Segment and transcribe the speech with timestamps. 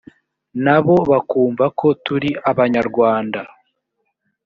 [0.63, 3.39] nabo bakumva ko turi abanyamwanda